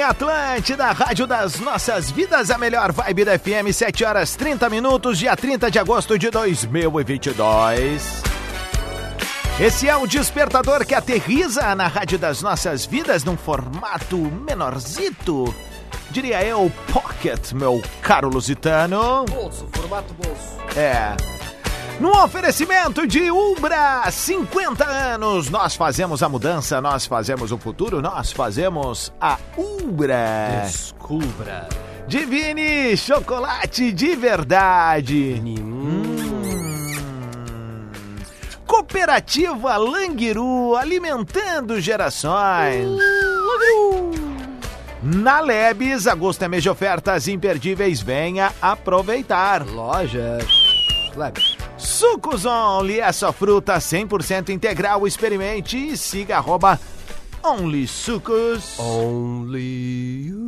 [0.00, 5.18] Bem, Atlântida, Rádio das Nossas Vidas, a melhor vibe da FM, 7 horas 30 minutos,
[5.18, 8.22] dia 30 de agosto de 2022.
[9.60, 15.54] Esse é o despertador que aterriza na Rádio das Nossas Vidas num formato menorzito.
[16.10, 19.26] Diria eu, pocket, meu caro lusitano.
[19.26, 20.78] Bolso, formato bolso.
[20.78, 21.39] É.
[22.00, 28.32] No oferecimento de Ubra, 50 anos, nós fazemos a mudança, nós fazemos o futuro, nós
[28.32, 30.62] fazemos a Ubra.
[30.64, 31.68] Descubra.
[32.08, 35.42] Divine chocolate de verdade.
[35.44, 36.16] Hum.
[38.66, 42.98] Cooperativa Languiru, alimentando gerações.
[45.02, 49.66] Na Lebes, agosto é mês de ofertas imperdíveis, venha aproveitar.
[49.66, 50.46] Lojas.
[51.14, 51.59] Labs.
[51.80, 56.78] Sucos Only, essa fruta 100% integral, experimente e siga arroba
[57.42, 58.78] Only Sucos.
[58.78, 60.40] Only you.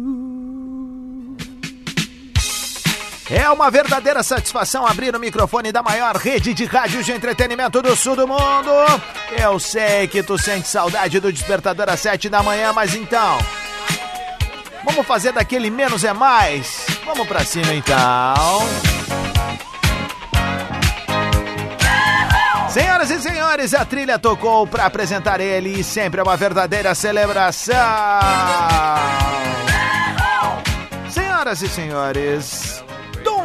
[3.30, 7.96] É uma verdadeira satisfação abrir o microfone da maior rede de rádios de entretenimento do
[7.96, 8.70] sul do mundo.
[9.30, 13.38] Eu sei que tu sente saudade do despertador às sete da manhã, mas então...
[14.84, 16.84] Vamos fazer daquele menos é mais?
[17.06, 18.91] Vamos pra cima então.
[23.22, 27.76] Senhores, a trilha tocou para apresentar ele e sempre é uma verdadeira celebração.
[31.08, 32.84] Senhoras e senhores,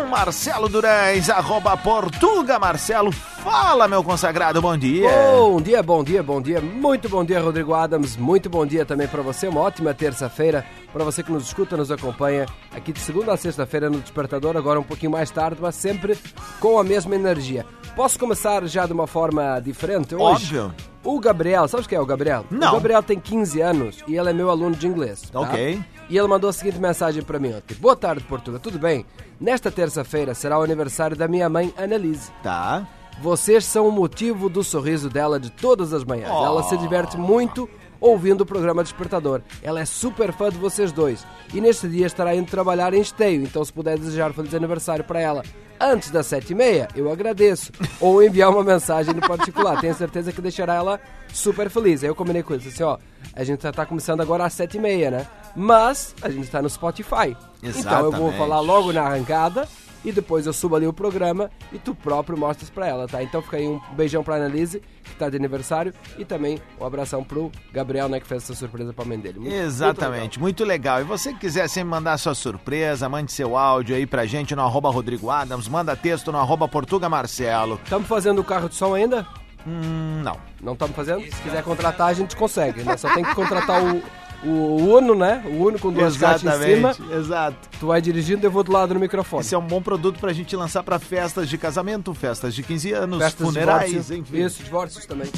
[0.10, 3.12] Marcelo Durães, arroba Portuga Marcelo.
[3.12, 5.10] Fala, meu consagrado, bom dia.
[5.10, 6.62] Bom dia, bom dia, bom dia.
[6.62, 8.16] Muito bom dia, Rodrigo Adams.
[8.18, 9.48] Muito bom dia também para você.
[9.48, 10.66] Uma ótima terça-feira.
[10.92, 14.80] Para você que nos escuta, nos acompanha aqui de segunda a sexta-feira no Despertador, agora
[14.80, 16.18] um pouquinho mais tarde, mas sempre
[16.60, 17.66] com a mesma energia.
[17.96, 20.58] Posso começar já de uma forma diferente hoje?
[20.58, 20.76] Óbvio.
[21.04, 22.46] O Gabriel, sabes quem é o Gabriel?
[22.50, 22.70] Não.
[22.70, 25.22] O Gabriel tem 15 anos e ele é meu aluno de inglês.
[25.30, 25.40] tá?
[25.40, 25.80] Ok.
[26.10, 27.76] E ele mandou a seguinte mensagem para mim ontem.
[27.76, 28.60] Boa tarde, Portugal.
[28.60, 29.06] Tudo bem?
[29.40, 32.32] Nesta terça-feira será o aniversário da minha mãe, Annalise.
[32.42, 32.88] Tá.
[33.22, 36.32] Vocês são o motivo do sorriso dela de todas as manhãs.
[36.32, 36.46] Oh.
[36.46, 37.70] Ela se diverte muito
[38.00, 39.42] ouvindo o programa Despertador.
[39.62, 41.26] Ela é super fã de vocês dois.
[41.54, 45.20] E neste dia estará indo trabalhar em esteio, então se puder desejar feliz aniversário para
[45.20, 45.44] ela
[45.80, 47.72] antes das sete e meia, eu agradeço.
[48.00, 49.80] Ou enviar uma mensagem no particular.
[49.80, 51.00] Tenho certeza que deixará ela
[51.34, 52.04] super feliz.
[52.04, 52.98] Aí eu combinei com eles assim, ó,
[53.34, 55.28] a gente já tá começando agora às sete e meia, né?
[55.60, 57.36] Mas a gente está no Spotify.
[57.64, 58.38] Então eu vou Exatamente.
[58.38, 59.68] falar logo na arrancada
[60.06, 63.24] e depois eu subo ali o programa e tu próprio mostras pra ela, tá?
[63.24, 67.24] Então fica aí um beijão pra Annalise, que tá de aniversário, e também um abração
[67.24, 69.40] pro Gabriel, né, que fez essa surpresa pra mãe dele.
[69.40, 71.02] Muito- Exatamente, muito legal.
[71.02, 74.62] E você que quiser sempre mandar sua surpresa, mande seu áudio aí pra gente no
[74.62, 77.80] arroba Rodrigo Adams, manda texto no arroba Portuga Marcelo.
[77.84, 79.26] Estamos fazendo o carro de som ainda?
[79.66, 80.38] Hum, não.
[80.62, 81.22] Não estamos fazendo?
[81.24, 82.96] Se quiser contratar, a gente consegue, né?
[82.96, 84.02] Só tem que contratar o,
[84.44, 85.44] o Uno, né?
[85.46, 86.96] O Uno com duas caixas em cima.
[87.16, 87.58] exato.
[87.80, 89.42] Tu vai dirigindo e eu vou do lado do microfone.
[89.42, 92.92] Esse é um bom produto pra gente lançar pra festas de casamento, festas de 15
[92.94, 94.18] anos, Festas funerais, divórcio.
[94.18, 94.38] enfim.
[94.44, 95.28] Isso, divórcios também.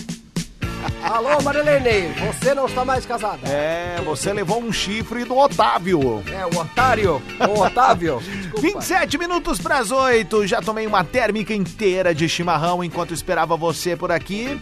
[1.04, 3.40] Alô, Marilene, você não está mais casada.
[3.48, 6.24] É, você levou um chifre do Otávio.
[6.32, 7.22] É, o Otário,
[7.56, 8.20] o Otávio.
[8.24, 8.62] Desculpa.
[8.62, 10.48] 27 minutos pras 8.
[10.48, 14.60] Já tomei uma térmica inteira de chimarrão enquanto esperava você por aqui.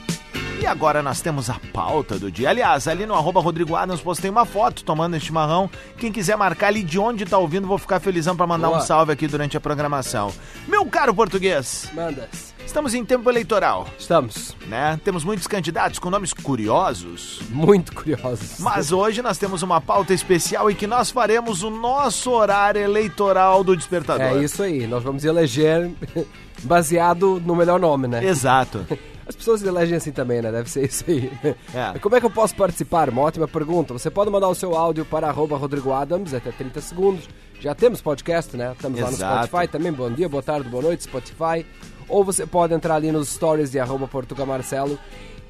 [0.60, 2.50] E agora nós temos a pauta do dia.
[2.50, 5.70] Aliás, ali no arroba Rodrigo Adams postei uma foto tomando esse chimarrão.
[5.98, 8.80] Quem quiser marcar ali de onde tá ouvindo, vou ficar felizão pra mandar Boa.
[8.80, 10.34] um salve aqui durante a programação.
[10.68, 12.28] Meu caro português, Manda.
[12.66, 15.00] estamos em tempo eleitoral, Estamos né?
[15.04, 17.40] Temos muitos candidatos com nomes curiosos.
[17.50, 18.60] muito curiosos.
[18.60, 23.64] Mas hoje nós temos uma pauta especial em que nós faremos o nosso horário eleitoral
[23.64, 24.26] do Despertador.
[24.26, 25.92] É isso aí, nós vamos eleger
[26.64, 28.26] baseado no melhor nome, né?
[28.26, 28.86] Exato.
[29.28, 30.52] As pessoas elegem assim também, né?
[30.52, 31.30] Deve ser isso aí.
[31.74, 32.00] É.
[32.00, 33.10] Como é que eu posso participar?
[33.10, 33.94] Uma ótima pergunta.
[33.94, 37.28] Você pode mandar o seu áudio para arroba Rodrigo Adams, até 30 segundos.
[37.60, 38.72] Já temos podcast, né?
[38.72, 39.48] Estamos lá no Exato.
[39.48, 39.92] Spotify também.
[39.92, 41.66] Bom dia, boa tarde, boa noite, Spotify.
[42.08, 44.10] Ou você pode entrar ali nos stories de arroba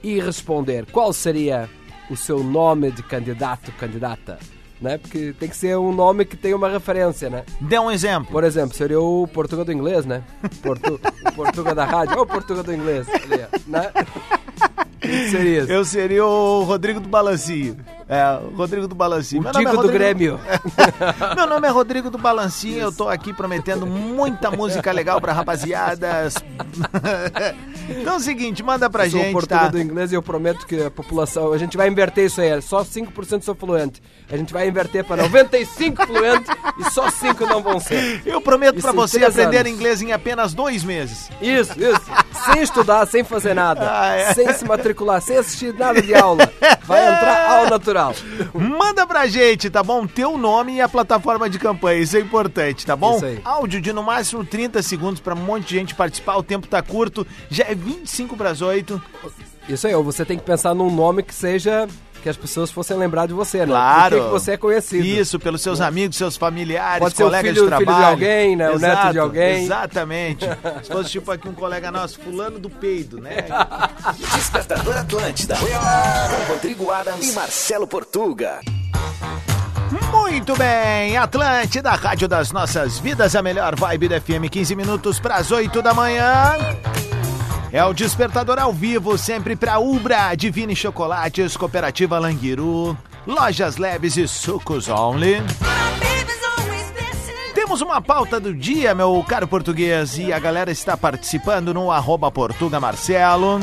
[0.01, 1.69] e responder qual seria
[2.09, 4.39] o seu nome de candidato, candidata.
[4.79, 4.97] Né?
[4.99, 7.43] Porque tem que ser um nome que tenha uma referência, né?
[7.59, 8.31] Dê um exemplo.
[8.31, 10.21] Por exemplo, seria o Portuga do inglês, né?
[10.61, 12.15] Portu, o Portuga da rádio.
[12.17, 13.91] Ou o Portuga do inglês, ali, né?
[15.31, 15.71] Seria isso?
[15.71, 17.77] Eu seria o Rodrigo do Balancinho.
[18.09, 19.41] É, Rodrigo do Balancinho.
[19.41, 20.39] O Meu é Digo do Rodrigo- Grêmio.
[21.35, 26.35] Meu nome é Rodrigo do Balancinho, eu tô aqui prometendo muita música legal pra rapaziadas.
[27.89, 29.69] então é o seguinte, manda pra Eu sou gente, português tá?
[29.69, 31.53] do inglês e eu prometo que a população.
[31.53, 32.49] A gente vai inverter isso aí.
[32.49, 34.01] é Só 5% sou fluente.
[34.29, 36.49] A gente vai inverter para 95 fluente
[36.79, 38.21] e só 5 não vão ser.
[38.25, 39.71] Eu prometo em você aprender anos.
[39.71, 41.29] inglês em apenas dois meses.
[41.41, 42.01] Isso, isso.
[42.51, 43.87] Sem estudar, sem fazer nada.
[43.99, 44.33] Ah, é.
[44.33, 46.51] Sem se matricular, sem assistir nada de aula.
[46.83, 48.13] Vai entrar ao natural.
[48.53, 50.05] Manda pra gente, tá bom?
[50.05, 53.15] Teu nome e a plataforma de campanha, isso é importante, tá bom?
[53.15, 53.39] Isso aí.
[53.43, 56.81] Áudio de no máximo 30 segundos pra um monte de gente participar, o tempo tá
[56.81, 59.01] curto, já é 25 pras 8.
[59.69, 61.87] Isso aí, ou você tem que pensar num nome que seja.
[62.23, 63.65] que as pessoas fossem lembrar de você, né?
[63.67, 64.15] Claro.
[64.17, 65.05] Por que que você é conhecido.
[65.05, 68.07] Isso, pelos seus amigos, seus familiares, Pode ser o colegas filho- de filho de trabalho.
[68.07, 68.69] alguém, né?
[68.71, 69.63] O neto de alguém.
[69.63, 70.45] Exatamente.
[70.83, 73.45] Se fosse tipo aqui um colega nosso, fulano do peido, né?
[74.35, 75.55] Despertador Atlântida.
[75.57, 78.59] Com Rodrigo Adams e Marcelo Portuga.
[80.11, 85.35] Muito bem, Atlântida, Rádio das Nossas Vidas, a melhor vibe da FM, 15 minutos para
[85.35, 86.55] as 8 da manhã.
[87.71, 94.27] É o Despertador ao vivo, sempre para Ubra, Divine Chocolates, Cooperativa Languiru, Lojas Leves e
[94.27, 95.43] Sucos Only.
[97.67, 102.31] Temos uma pauta do dia, meu caro português, e a galera está participando no arroba
[102.31, 103.59] Portuga Marcelo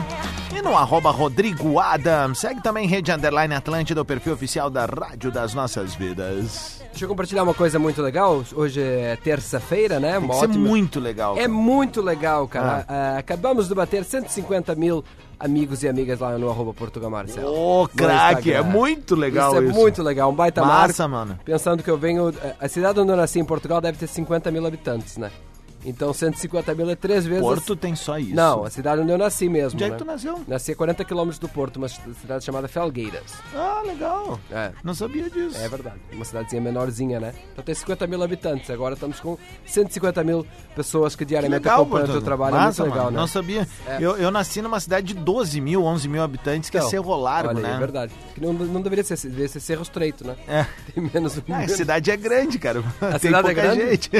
[0.55, 2.35] e no arroba Rodrigo Adam.
[2.35, 6.83] Segue também Rede Underline Atlântida, o perfil oficial da Rádio das Nossas Vidas.
[6.91, 8.45] Deixa eu compartilhar uma coisa muito legal.
[8.55, 10.11] Hoje é terça-feira, né?
[10.13, 11.39] Tem Uma que ser ótima- muito legal.
[11.39, 12.85] É muito legal, cara.
[12.87, 15.03] Ah, acabamos de bater 150 mil
[15.39, 17.49] amigos e amigas lá no arroba Portugal Marcelo.
[17.53, 19.63] Ô, No craque, é muito legal isso.
[19.65, 19.73] isso.
[19.73, 21.27] é muito legal, um baita Massa, marco.
[21.29, 21.41] mano.
[21.45, 22.33] Pensando que eu venho...
[22.61, 25.31] A cidade onde eu nasci, em Portugal, deve ter 50 mil habitantes, né?
[25.85, 27.43] Então 150 mil é três vezes...
[27.43, 28.35] Porto tem só isso.
[28.35, 29.93] Não, a cidade onde eu nasci mesmo, Onde é né?
[29.97, 30.41] que tu nasceu?
[30.49, 33.23] Nasci a 40 quilômetros do Porto, uma cidade chamada Felgueiras.
[33.55, 34.39] Ah, legal.
[34.51, 34.73] É.
[34.83, 35.57] Não sabia disso.
[35.59, 37.35] É verdade, uma cidadezinha menorzinha, né?
[37.53, 39.37] Então tem 50 mil habitantes, agora estamos com
[39.67, 43.05] 150 mil pessoas que Que diariamente legal, acompanham o teu trabalho, Massa, é muito legal,
[43.07, 43.17] mano.
[43.17, 43.21] né?
[43.21, 43.69] Não sabia.
[43.87, 43.99] É.
[44.01, 47.15] Eu, eu nasci numa cidade de 12 mil, 11 mil habitantes, que é Então, Cerro
[47.17, 47.75] Largo, olha né?
[47.75, 48.13] É verdade.
[48.35, 50.35] Que não, não deveria ser, deveria ser Cerro Estreito, né?
[50.49, 50.67] É.
[50.95, 51.39] Tem menos...
[51.39, 52.83] Ah, a menos- cidade é grande, cara.
[53.01, 53.91] A Tem cidade é grande?
[53.91, 54.11] gente.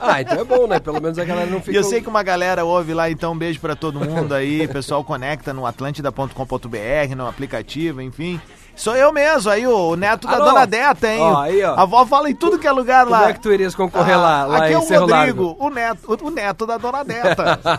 [0.00, 0.78] Ah, então é bom, né?
[0.80, 1.76] Pelo menos a galera não E fica...
[1.76, 4.68] eu sei que uma galera ouve lá, então um beijo pra todo mundo aí.
[4.72, 8.40] pessoal conecta no atlântida.com.br, no aplicativo, enfim.
[8.76, 10.38] Sou eu mesmo, aí o neto da?
[10.38, 11.20] Dona Deta, hein?
[11.20, 11.74] Ó, aí, ó.
[11.74, 13.28] A avó fala em tudo que é lugar Como lá.
[13.28, 15.66] é que tu irias concorrer lá, Ah, lá Aqui em é o Cerro Rodrigo, Largo?
[15.66, 17.60] o neto, o, o neto da Dona Deta.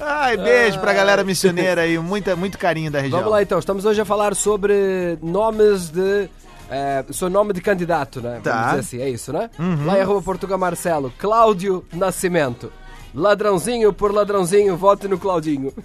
[0.00, 3.18] Ai, beijo pra galera missioneira aí, muita, muito carinho da região.
[3.20, 6.28] Vamos lá então, estamos hoje a falar sobre nomes de.
[6.70, 8.40] É, seu nome de candidato, né?
[8.42, 8.50] Tá.
[8.50, 8.56] Uhum.
[8.56, 9.50] Vamos dizer assim, é isso, né?
[9.84, 12.72] Lá em arroba Portugal Marcelo, Cláudio Nascimento.
[13.12, 15.72] Ladrãozinho por ladrãozinho, vote no Claudinho.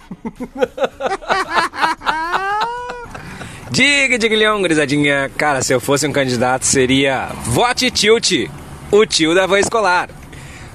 [3.68, 5.30] Diga, diga, leão, gurizadinha.
[5.36, 8.48] Cara, se eu fosse um candidato, seria Vote Tilt,
[8.90, 10.08] o tio da van escolar.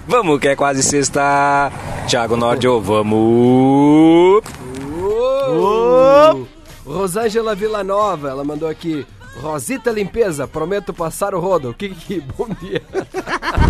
[0.08, 1.72] Vamos, que é quase sexta.
[2.08, 4.44] Thiago Nordio, vamos.
[5.48, 6.46] Oh!
[6.86, 9.04] Rosângela Villanova, ela mandou aqui.
[9.36, 11.74] Rosita Limpeza, prometo passar o rodo.
[11.74, 12.82] Que que bom dia.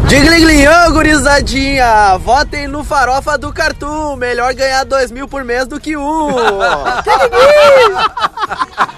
[0.08, 2.18] Digliglião, gurizadinha!
[2.18, 4.16] Votem no Farofa do Cartoon!
[4.16, 6.30] Melhor ganhar dois mil por mês do que um!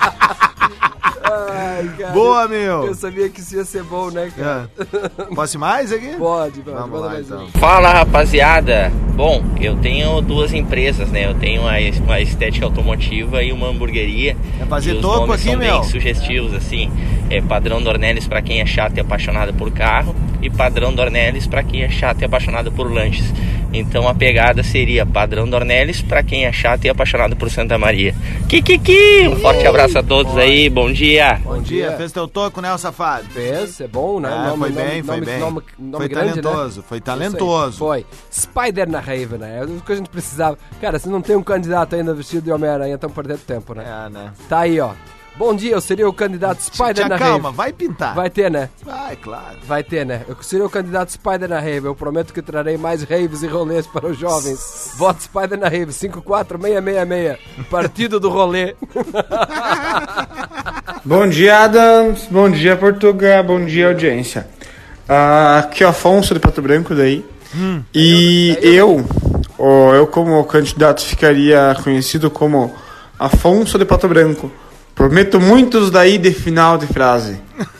[2.03, 2.15] Cara.
[2.15, 2.85] Boa, meu.
[2.87, 4.69] Eu sabia que isso ia ser bom, né, cara?
[4.77, 5.23] É.
[5.33, 6.13] Posso ir mais aqui?
[6.17, 6.75] Pode, pode.
[6.77, 7.47] Vamos lá, mais então.
[7.53, 8.91] Fala rapaziada!
[9.15, 11.25] Bom, eu tenho duas empresas, né?
[11.25, 14.35] Eu tenho uma, estética automotiva e uma hamburgueria.
[14.57, 15.79] Quer fazer nomes aqui, são meu?
[15.79, 16.91] bem sugestivos, assim.
[17.29, 21.63] É padrão Dornelles para quem é chato e apaixonado por carro e padrão Dornelles para
[21.63, 23.33] quem é chato e apaixonado por lanches.
[23.73, 28.13] Então a pegada seria padrão Dornelles para quem é chato e apaixonado por Santa Maria.
[28.47, 29.27] Kikiki!
[29.27, 31.39] Um forte abraço a todos aí, bom dia!
[31.43, 33.25] Bom dia, fez teu toco, né, o safado?
[33.29, 34.29] Fez, é bom, né?
[34.29, 35.39] É, Nome- foi nome- bem, foi nome- bem.
[35.39, 36.85] nome- nome Foi grande, talentoso, né?
[36.87, 37.77] foi talentoso.
[37.79, 38.05] Foi.
[38.31, 39.59] Spider na Raven, né?
[39.61, 40.57] É o que a gente precisava.
[40.79, 43.83] Cara, se não tem um candidato ainda vestido de Homem-Aranha, estamos perdendo tempo, né?
[43.85, 44.31] É, né?
[44.47, 44.91] Tá aí, ó.
[45.35, 47.51] Bom dia, eu seria o candidato Spider Tia, na calma, Raven.
[47.53, 48.13] vai pintar.
[48.13, 48.69] Vai ter, né?
[48.85, 49.57] Vai, claro.
[49.65, 50.21] Vai ter, né?
[50.27, 51.87] Eu seria o candidato Spider na Rave.
[51.87, 54.91] Eu prometo que trarei mais raves e rolês para os jovens.
[54.95, 57.67] Voto Spider na Rave, 54666.
[57.67, 58.75] Partido do rolê.
[61.03, 62.27] Bom dia, Adams.
[62.29, 63.43] Bom dia, Portugal.
[63.43, 64.47] Bom dia, audiência.
[65.09, 67.25] Ah, aqui é o Afonso de Pato Branco daí.
[67.93, 69.03] e eu,
[69.57, 72.71] ó, eu como candidato ficaria conhecido como
[73.19, 74.51] Afonso de Pato Branco.
[74.95, 77.39] Prometo muitos daí de final de frase.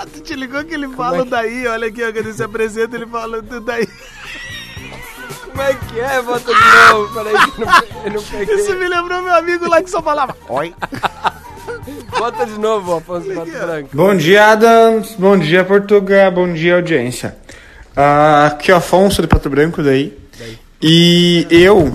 [0.00, 2.32] Ah, tu te ligou que ele fala é que- daí, olha aqui, ó, quando ele
[2.32, 3.84] se apresenta, ele fala do daí.
[5.46, 6.22] Como é que é?
[6.22, 7.14] Bota de novo.
[7.14, 8.54] Peraí, eu não, eu não peguei.
[8.54, 10.36] Isso me lembrou meu amigo lá que só falava.
[10.48, 10.72] Oi.
[12.16, 13.88] Bota de novo, Afonso Pato Branco.
[13.92, 15.16] Bom dia, Adams.
[15.18, 16.30] Bom dia, Portugal.
[16.30, 17.36] Bom dia, audiência.
[17.96, 20.16] Ah, aqui é o Afonso de Pato Branco daí.
[20.80, 21.92] E eu,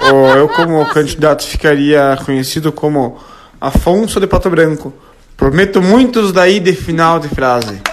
[0.00, 3.20] ó, eu como candidato ficaria conhecido como
[3.62, 4.92] Afonso de Pato Branco.
[5.36, 7.80] Prometo muitos daí de final de frase.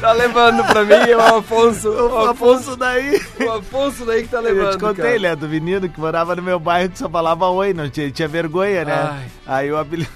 [0.00, 1.88] Tá levando pra mim o Afonso.
[1.88, 3.18] O O Afonso daí.
[3.40, 4.72] O Afonso daí que tá Eu levando.
[4.72, 5.18] te contei, cara.
[5.20, 5.36] né?
[5.36, 8.84] Do menino que morava no meu bairro que só falava oi, não tinha, tinha vergonha,
[8.84, 9.26] né?
[9.46, 10.10] Aí o apelido.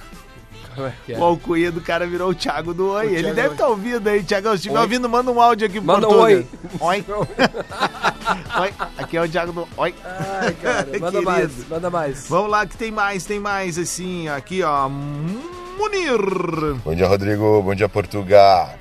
[0.77, 1.17] É é?
[1.17, 3.07] O alcunha do cara virou o Thiago do Oi.
[3.07, 4.49] Ele Thiago deve estar ouvindo aí, Thiago.
[4.49, 6.47] Se estiver ouvindo, manda um áudio aqui pro Manda um oi.
[6.79, 7.05] Oi.
[8.61, 8.73] oi.
[8.97, 9.95] Aqui é o Thiago do Oi.
[10.03, 12.27] Ai, cara, manda mais, manda mais.
[12.27, 14.87] Vamos lá que tem mais, tem mais, assim, aqui, ó.
[14.89, 16.75] Munir.
[16.83, 17.61] Bom dia, Rodrigo.
[17.61, 18.73] Bom dia, Portugal.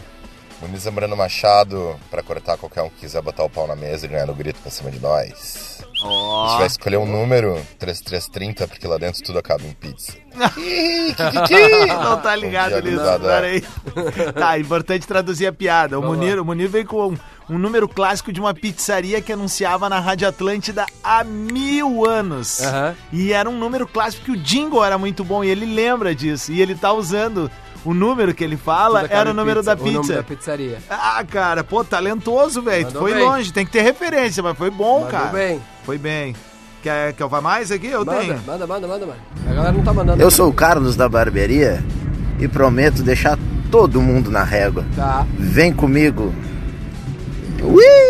[0.61, 4.09] Muniz Zambrano Machado, pra cortar qualquer um que quiser botar o pau na mesa e
[4.09, 5.68] ganhar no grito pra cima de nós.
[6.03, 10.13] A gente vai escolher um número, 3330, porque lá dentro tudo acaba em pizza.
[12.03, 13.63] Não tá ligado nisso, peraí.
[14.35, 15.99] Tá, importante traduzir a piada.
[15.99, 17.19] O Vamos Munir, o Munir veio com um,
[17.51, 22.61] um número clássico de uma pizzaria que anunciava na Rádio Atlântida há mil anos.
[23.13, 26.53] E era um número clássico que o jingle era muito bom e ele lembra disso.
[26.53, 27.51] E ele tá usando
[27.85, 30.15] o número que ele fala, Tudo era o número pizza, da O nome pizza.
[30.15, 30.79] da pizzaria.
[30.91, 32.91] Ah, cara, pô, talentoso, velho.
[32.91, 33.25] Foi bem.
[33.25, 35.29] longe, tem que ter referência, mas foi bom, Mandou cara.
[35.31, 35.61] bem.
[35.85, 36.35] Foi bem.
[36.83, 37.89] Quer que eu vá mais aqui?
[37.89, 38.41] Eu Manda, tenho.
[38.47, 39.19] manda, manda, manda, manda.
[39.49, 40.23] A galera não tá mandando.
[40.23, 41.83] Eu sou o Carlos da barbearia
[42.39, 43.37] e prometo deixar
[43.71, 44.85] todo mundo na régua.
[44.95, 46.33] Tá, Vem comigo.
[47.63, 48.08] Ui!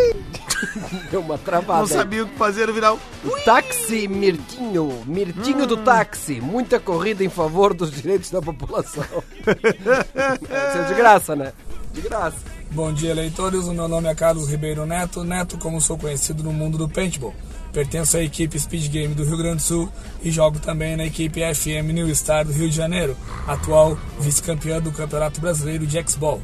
[1.11, 1.81] deu uma travada.
[1.81, 2.99] Não sabia o que fazer no final.
[3.45, 9.05] Táxi Mirtinho, Mirtinho do táxi, muita corrida em favor dos direitos da população.
[9.45, 11.53] Isso é de graça, né?
[11.93, 12.59] De graça.
[12.71, 13.65] Bom dia, leitores.
[13.65, 15.25] O meu nome é Carlos Ribeiro Neto.
[15.25, 17.35] Neto, como sou conhecido no mundo do paintball.
[17.73, 19.89] Pertenço à equipe Speed Game do Rio Grande do Sul
[20.23, 24.91] e jogo também na equipe FM New Star do Rio de Janeiro, atual vice-campeã do
[24.91, 26.43] Campeonato Brasileiro de X-Ball.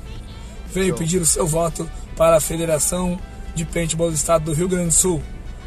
[0.72, 3.18] Veio pedir o seu voto para a Federação
[3.54, 5.22] de Paintball do Estado do Rio Grande do Sul.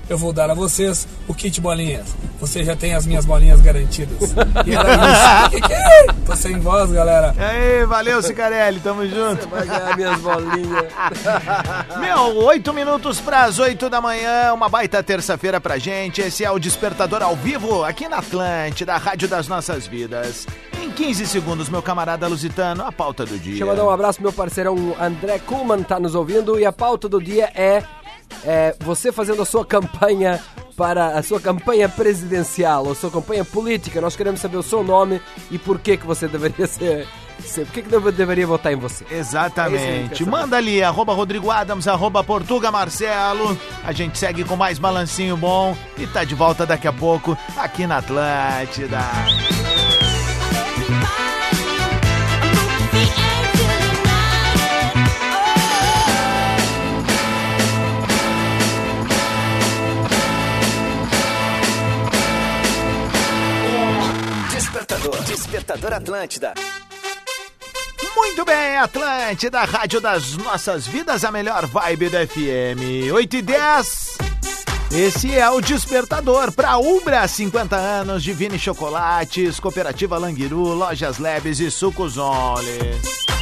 [0.10, 2.16] Eu vou dar a vocês o kit bolinhas.
[2.40, 4.32] Você já tem as minhas bolinhas garantidas.
[4.66, 5.50] E era isso.
[5.50, 6.08] Que que é?
[6.26, 7.36] Tô sem voz, galera.
[7.38, 9.48] Aí, valeu, Cicarelli, tamo junto.
[9.50, 10.86] Vai ganhar minhas bolinhas.
[12.00, 16.22] Meu, oito minutos pras oito da manhã, uma baita terça-feira pra gente.
[16.22, 20.48] Esse é o Despertador ao vivo, aqui na Atlântida, a Rádio das Nossas Vidas.
[20.82, 23.52] Em 15 segundos, meu camarada Lusitano, a pauta do dia.
[23.52, 26.60] Deixa eu mandar um abraço pro meu parceirão André Kuhlmann, tá nos ouvindo.
[26.60, 27.84] E a pauta do dia é,
[28.44, 30.42] é você fazendo a sua campanha
[30.78, 34.00] para a sua campanha presidencial, ou sua campanha política.
[34.00, 35.20] Nós queremos saber o seu nome
[35.50, 37.08] e por que, que você deveria ser.
[37.66, 39.04] por que, que eu deveria votar em você?
[39.10, 40.10] É Exatamente.
[40.10, 40.30] pessoal.
[40.30, 43.58] Manda ali, arroba Rodrigo Adams, arroba Portuga Marcelo.
[43.84, 47.88] A gente segue com mais balancinho bom e tá de volta daqui a pouco aqui
[47.88, 49.00] na Atlântida.
[65.08, 65.24] Despertador.
[65.24, 66.54] Despertador Atlântida.
[68.16, 73.14] Muito bem, Atlântida, Rádio das Nossas Vidas, a melhor vibe da FM.
[73.14, 74.18] 8 e 10.
[74.92, 81.70] Esse é o Despertador para Umbra, 50 anos, Divine Chocolates, Cooperativa Languiru, Lojas Leves e
[81.70, 83.37] Sucos Only.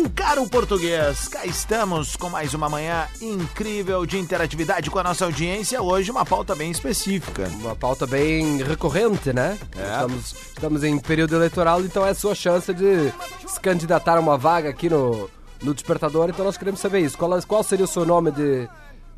[0.00, 5.26] Meu caro português, cá estamos com mais uma manhã incrível de interatividade com a nossa
[5.26, 5.82] audiência.
[5.82, 7.46] Hoje uma pauta bem específica.
[7.60, 9.58] Uma pauta bem recorrente, né?
[9.76, 9.92] É.
[9.92, 13.12] Estamos, estamos em período eleitoral, então é a sua chance de
[13.46, 15.28] se candidatar a uma vaga aqui no,
[15.62, 16.30] no Despertador.
[16.30, 17.18] Então nós queremos saber isso.
[17.18, 18.66] Qual, qual seria o seu nome de,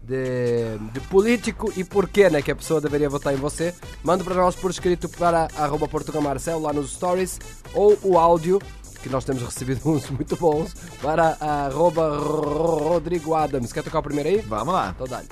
[0.03, 2.43] de, de político e por que, né?
[2.43, 3.73] Que a pessoa deveria votar em você.
[4.03, 7.39] Manda para nós por escrito para arroba Portugamarcel lá nos stories
[7.73, 8.61] ou o áudio.
[9.03, 13.73] Que nós temos recebido uns muito bons para arroba Rodrigo Adams.
[13.73, 14.39] Quer tocar o primeiro aí?
[14.47, 14.95] Vamos lá.
[14.95, 15.23] Então dá.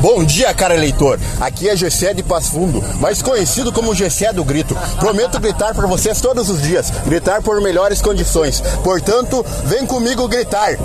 [0.00, 1.20] Bom dia, cara eleitor.
[1.38, 4.74] Aqui é Gessé de Passo Fundo, mais conhecido como Gessé do Grito.
[4.98, 8.62] Prometo gritar por vocês todos os dias, gritar por melhores condições.
[8.82, 10.78] Portanto, vem comigo gritar.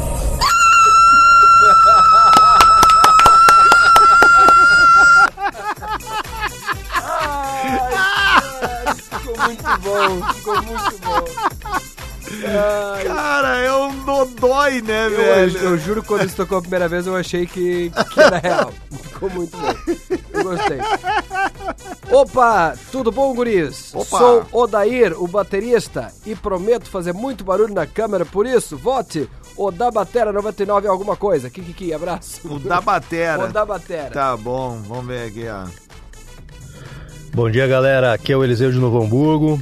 [9.95, 11.25] Bom, ficou muito bom.
[13.05, 15.57] Cara, é um dodói, né, Eu, velho?
[15.59, 18.73] eu juro que quando isso tocou a primeira vez eu achei que, que era real.
[18.91, 19.73] Ficou muito bom.
[20.33, 20.79] Eu gostei.
[22.11, 23.93] Opa, tudo bom, guris?
[23.93, 24.17] Opa.
[24.17, 29.71] Sou Odair, o baterista, e prometo fazer muito barulho na câmera, por isso, vote O
[29.71, 31.49] da Batera 99 é alguma coisa.
[31.49, 32.41] Kikiki, abraço.
[32.45, 33.45] O da Batera.
[33.45, 34.09] O da Batera.
[34.09, 35.65] Tá bom, vamos ver aqui, ó.
[37.33, 38.13] Bom dia, galera.
[38.13, 39.61] Aqui é o Eliseu de Novo Hamburgo.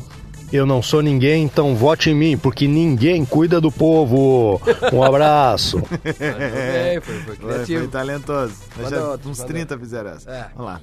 [0.53, 4.61] Eu não sou ninguém, então vote em mim, porque ninguém cuida do povo.
[4.93, 5.81] Um abraço.
[6.03, 8.53] Bem, foi, foi Foi, foi talentoso.
[9.11, 10.29] Outro, uns manda 30 fizeram essa.
[10.29, 10.45] É.
[10.55, 10.81] Vamos lá.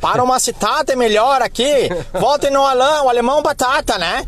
[0.00, 4.26] Para uma cidade melhor aqui, vote no Alain, o alemão batata, né?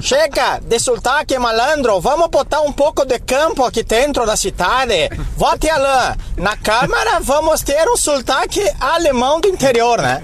[0.00, 5.10] Chega de sotaque malandro, vamos botar um pouco de campo aqui dentro da cidade.
[5.36, 6.16] Vote Alain.
[6.36, 10.22] Na Câmara vamos ter um sotaque alemão do interior, né?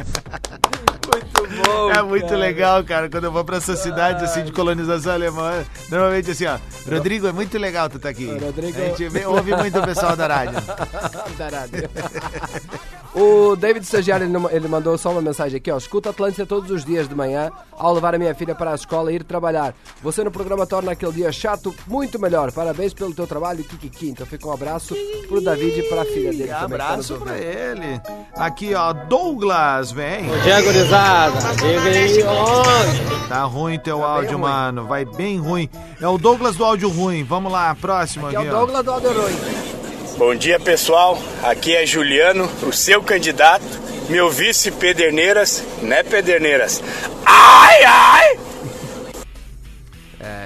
[1.64, 1.90] Bom.
[1.90, 2.36] É muito cara.
[2.36, 5.64] legal, cara, quando eu vou pra essa cidade assim de colonização alemã.
[5.90, 6.58] Normalmente assim, ó.
[6.90, 8.26] Rodrigo, é muito legal tu tá aqui.
[8.40, 10.58] Rodrigo- A gente vê- ouve muito o pessoal da rádio.
[11.38, 11.88] Da rádio.
[13.14, 15.76] O David Stagiário, ele, ele mandou só uma mensagem aqui, ó.
[15.76, 19.12] Escuta Atlântida todos os dias de manhã ao levar a minha filha para a escola
[19.12, 19.74] e ir trabalhar.
[20.02, 22.50] Você no programa torna aquele dia chato muito melhor.
[22.52, 24.08] Parabéns pelo teu trabalho, Kikiki.
[24.10, 24.94] Então fica um abraço
[25.28, 26.58] pro David e pra filha dele também.
[26.58, 28.00] tá Abraço pra ele.
[28.34, 30.30] Aqui, ó, Douglas, vem.
[30.42, 31.38] dia, gurizada.
[31.56, 33.28] Diga aí onde.
[33.28, 34.86] Tá ruim teu áudio, mano.
[34.86, 35.68] Vai bem ruim.
[36.00, 37.24] É o Douglas do áudio ruim.
[37.24, 38.58] Vamos lá, próximo Que aqui, é o ó.
[38.60, 39.32] Douglas do Alderoi.
[40.16, 41.18] Bom dia, pessoal.
[41.42, 43.64] Aqui é Juliano, o seu candidato,
[44.08, 46.82] meu vice Pederneiras, né, Pederneiras?
[47.24, 48.38] Ai, ai!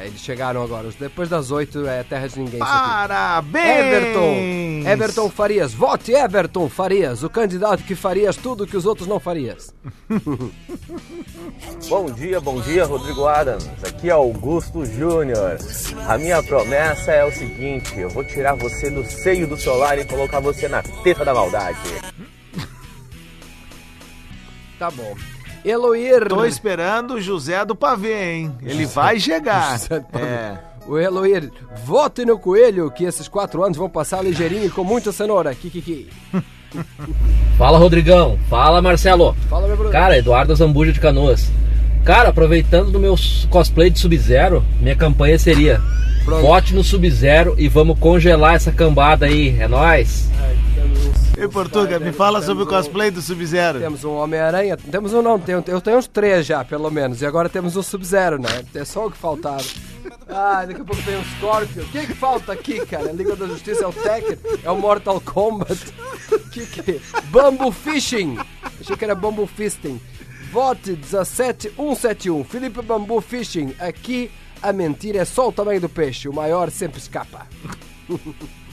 [0.06, 0.88] Eles chegaram agora.
[0.98, 2.60] Depois das oito é terra de ninguém.
[2.60, 3.86] Parabéns!
[3.86, 4.90] Everton!
[4.90, 9.74] Everton Farias, vote Everton Farias, o candidato que farias tudo que os outros não farias.
[11.88, 13.66] Bom dia, bom dia, Rodrigo Adams.
[13.84, 15.58] Aqui é Augusto Júnior.
[16.06, 20.04] A minha promessa é o seguinte: eu vou tirar você do seio do solar e
[20.04, 21.78] colocar você na teta da maldade.
[24.78, 25.14] Tá bom.
[25.68, 26.28] Eloir.
[26.28, 28.52] Tô esperando o José do Pavê, hein?
[28.62, 29.72] Ele vai chegar.
[29.78, 30.24] José do Pavê.
[30.24, 30.58] É.
[30.86, 31.50] O Eloir,
[31.84, 35.52] vote no coelho, que esses quatro anos vão passar ligeirinho e com muita cenoura.
[35.52, 36.08] Kikiki.
[37.58, 39.34] Fala Rodrigão, fala Marcelo.
[39.48, 39.90] Fala, meu Bruno.
[39.90, 41.50] Cara, Eduardo Zambuja de Canoas.
[42.04, 43.14] Cara, aproveitando do meu
[43.50, 45.80] cosplay de Sub-Zero, minha campanha seria
[46.24, 46.42] Pronto.
[46.42, 50.28] vote no Sub-Zero e vamos congelar essa cambada aí, é nóis.
[51.36, 53.78] Ei, Portuga, me fala sobre o cosplay do Sub-Zero.
[53.78, 57.26] Temos um Homem-Aranha, temos um não, tem- eu tenho uns três já, pelo menos, e
[57.26, 58.64] agora temos um Sub-Zero, né?
[58.74, 59.62] É só o que faltava.
[60.28, 61.82] Ah, daqui a pouco tem um Scorpio.
[61.82, 63.12] O que que falta aqui, cara?
[63.12, 65.78] Liga da Justiça é o Tekken, é o Mortal Kombat.
[66.52, 67.00] que que é?
[67.24, 68.38] Bamboo Fishing.
[68.80, 70.00] Achei que era Bamboo Fisting.
[70.50, 72.44] Vote 17171.
[72.44, 73.74] Felipe Bambu Fishing.
[73.78, 74.30] Aqui
[74.62, 76.28] a mentira é só o tamanho do peixe.
[76.28, 77.46] O maior sempre escapa.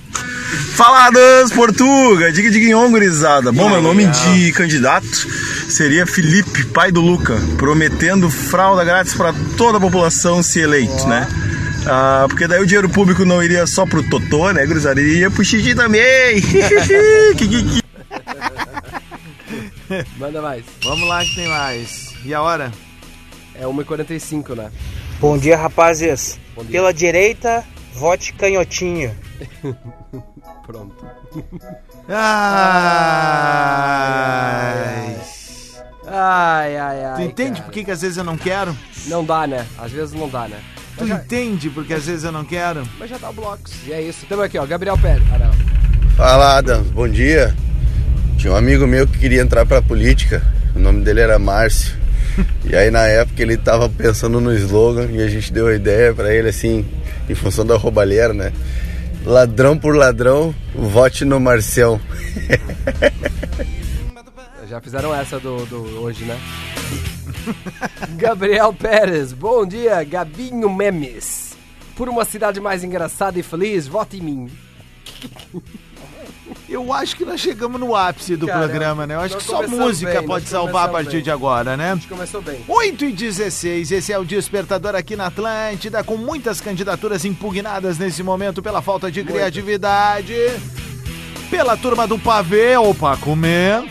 [0.76, 3.52] Faladas Portuga, diga diga gurizada.
[3.52, 5.28] Bom, meu nome de candidato
[5.70, 11.28] seria Felipe, pai do Luca, prometendo fralda grátis para toda a população se eleito, né?
[11.86, 15.00] Ah, porque daí o dinheiro público não iria só pro Totô, né, gurizada?
[15.02, 16.42] Iria pro Xixi também.
[20.18, 20.64] Manda mais.
[20.84, 22.14] Vamos lá que tem mais.
[22.26, 22.72] E a hora?
[23.54, 24.72] É 1h45, né?
[25.20, 26.40] Bom dia, rapazes.
[26.56, 26.72] Bom dia.
[26.72, 29.16] Pela direita, vote canhotinho.
[30.66, 31.06] Pronto.
[32.10, 32.24] Ai.
[36.08, 37.16] Ai, ai, ai.
[37.16, 37.64] Tu entende cara.
[37.64, 38.76] por que, que às vezes eu não quero?
[39.08, 39.66] Não dá, né?
[39.78, 40.60] Às vezes não dá, né?
[40.98, 42.88] Tu entende porque às vezes eu não quero?
[43.00, 43.74] Mas já dá o blocos.
[43.86, 44.26] E é isso.
[44.28, 45.24] Temos aqui, ó, Gabriel Pérez.
[45.32, 45.52] Ah.
[46.16, 47.56] Fala, Adams, bom dia.
[48.38, 50.44] Tinha um amigo meu que queria entrar pra política,
[50.76, 52.04] o nome dele era Márcio.
[52.66, 56.14] E aí na época ele tava pensando no slogan e a gente deu a ideia
[56.14, 56.84] pra ele assim,
[57.30, 58.54] em função da roubalheira, né?
[59.26, 62.00] Ladrão por ladrão, vote no Marcião.
[64.68, 66.38] Já fizeram essa do, do hoje, né?
[68.18, 69.32] Gabriel Pérez.
[69.32, 71.56] Bom dia, Gabinho Memes.
[71.96, 74.52] Por uma cidade mais engraçada e feliz, vote em mim.
[76.68, 79.16] Eu acho que nós chegamos no ápice do programa, né?
[79.16, 81.22] Eu acho que só música bem, pode salvar a partir bem.
[81.24, 81.92] de agora, né?
[81.92, 82.64] A gente começou bem.
[82.68, 88.24] 8 e 16, esse é o Despertador aqui na Atlântida, com muitas candidaturas impugnadas nesse
[88.24, 90.36] momento pela falta de criatividade.
[91.50, 93.84] Pela turma do pavê, ou pra comer.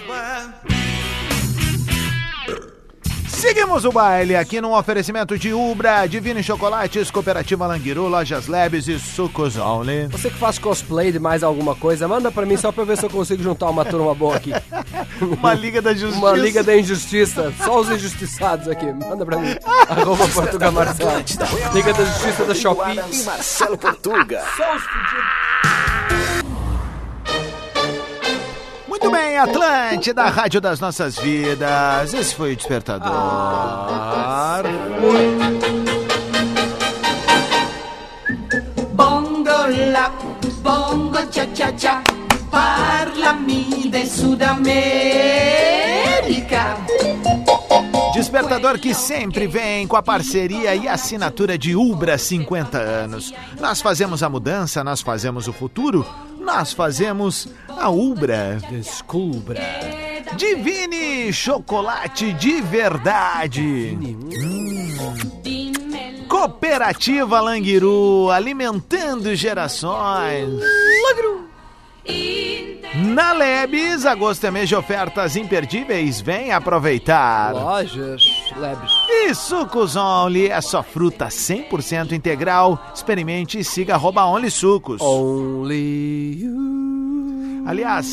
[3.42, 9.00] Seguimos o baile aqui num oferecimento de Ubra, Divine Chocolates, Cooperativa Languiru, Lojas Labs e
[9.00, 10.07] Sucos Only.
[10.12, 12.96] Você que faz cosplay de mais alguma coisa, manda pra mim só pra eu ver
[12.96, 14.52] se eu consigo juntar uma turma boa aqui.
[15.20, 16.18] Uma Liga da Justiça.
[16.24, 17.52] Uma Liga da Injustiça.
[17.64, 18.87] Só os injustiçados aqui.
[18.92, 19.57] Manda pra mim.
[19.88, 21.24] Arroba Portuga Marcelo.
[21.74, 23.00] Liga da Justiça da Shopee.
[23.12, 24.44] E Marcelo Portuga.
[24.57, 26.52] Só os fudidos.
[29.03, 32.15] Muito bem, Atlântida, a rádio das nossas vidas.
[32.15, 33.11] Esse foi o Despertador.
[40.62, 42.01] Bongo cha cha,
[42.49, 45.83] parlami del Sud America.
[48.15, 53.35] Despertador que sempre vem com a parceria e assinatura de Ubra 50 anos.
[53.59, 56.07] Nós fazemos a mudança, nós fazemos o futuro,
[56.38, 58.59] nós fazemos a Ubra.
[58.71, 59.61] Descubra.
[60.37, 63.99] Divine chocolate de verdade.
[64.01, 65.23] Hum.
[66.29, 70.61] Cooperativa Languiru, alimentando gerações.
[72.95, 76.21] Na Lebes, agosto é mês de ofertas imperdíveis.
[76.21, 77.53] Vem aproveitar.
[77.53, 78.23] Lojas
[78.57, 78.91] Lebes.
[79.09, 82.91] E Sucos Only é só fruta 100% integral.
[82.95, 85.01] Experimente e siga arroba Only Sucos.
[85.01, 86.82] Only you.
[87.64, 88.07] Aliás,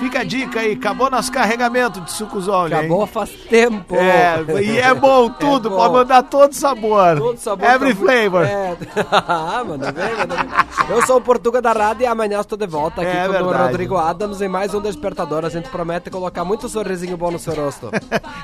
[0.00, 2.72] fica a dica aí, acabou nosso carregamento de Sucos Only.
[2.74, 3.06] Acabou hein?
[3.08, 3.96] faz tempo.
[3.96, 5.76] É, e é bom tudo, bom.
[5.76, 7.18] pode mandar todo sabor.
[7.18, 7.68] Todo sabor.
[7.68, 8.46] Every tá- flavor.
[8.50, 8.76] É.
[9.12, 10.46] Ah, manda bem, manda bem.
[10.88, 13.32] Eu sou o Portuga da Rádio e amanhã estou de volta aqui É com o
[13.32, 13.62] verdade.
[13.64, 15.44] Rodrigo Adams em mais um Despertador.
[15.44, 17.90] A gente promete colocar muito sorrisinho bom no seu rosto.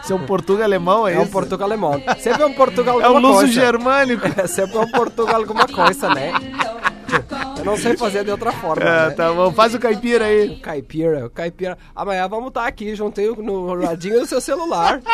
[0.02, 1.32] Você é um português alemão, é, É um isso?
[1.32, 2.00] Portuga alemão.
[2.20, 3.52] Sempre é um Portuga É alguma um luso coisa.
[3.52, 4.26] germânico.
[4.40, 6.32] É sempre um Portuga alguma coisa, né?
[7.66, 8.82] Não sei fazer de outra forma.
[8.82, 9.10] É, né?
[9.10, 9.50] tá bom.
[9.52, 10.50] Faz o caipira aí.
[10.50, 11.76] O caipira, o caipira.
[11.94, 15.02] Amanhã vamos estar aqui, juntei no radinho do seu celular.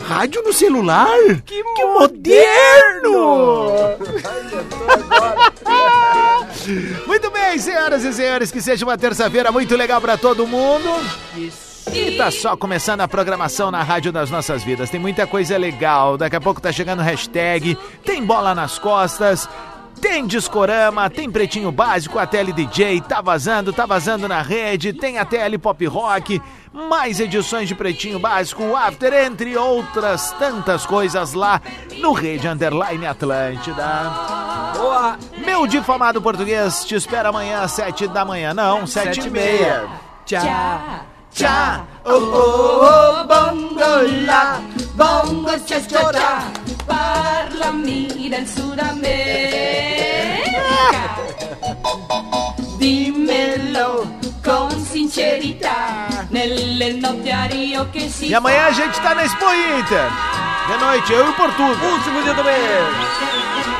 [0.00, 1.08] Rádio no celular?
[1.44, 3.14] Que, moderno!
[7.06, 10.88] Muito bem, senhoras e senhores, que seja uma terça-feira muito legal pra todo mundo.
[11.92, 14.88] E tá só começando a programação na Rádio das Nossas Vidas.
[14.88, 16.16] Tem muita coisa legal.
[16.16, 19.48] Daqui a pouco tá chegando hashtag, tem bola nas costas.
[20.00, 25.18] Tem Discorama, tem Pretinho Básico, a TL DJ, tá vazando, tá vazando na rede, tem
[25.18, 26.40] a TL Pop Rock,
[26.72, 31.60] mais edições de Pretinho Básico, o After, entre outras tantas coisas lá
[32.00, 33.84] no Rede Underline Atlântida.
[34.76, 35.18] Boa!
[35.38, 39.86] Meu difamado português te espera amanhã às sete da manhã, não, sete, e meia.
[40.26, 40.42] Tchau.
[40.42, 41.13] Tchau.
[41.36, 44.60] Oh, oh, oh, bongo la,
[44.94, 46.50] bongo cha cha cha,
[46.86, 50.52] parlami del Sud America.
[52.78, 59.24] Dimmelo con sincerità, nelle notti a Rio che si E amanhã a gente tá na
[59.24, 60.08] Expo Inter.
[60.68, 61.84] De noite, eu e o Portuga.
[61.84, 63.73] Último dia do mês.